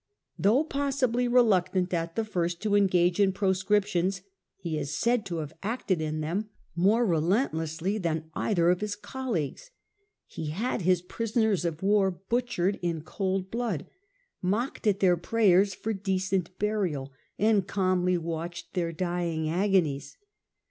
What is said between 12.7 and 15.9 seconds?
in cold blood, mocked at their prayers